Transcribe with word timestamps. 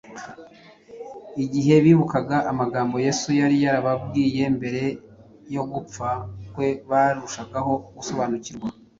Igihe 1.43 1.73
bibukaga 1.85 2.37
amagambo 2.51 2.95
Yesu 3.05 3.27
yari 3.39 3.55
yarababwiye 3.63 4.43
mbere 4.57 4.83
yo 5.55 5.63
gupfa 5.71 6.09
kwe 6.53 6.67
barushagaho 6.89 7.73
gusobanukirwa 7.97 8.67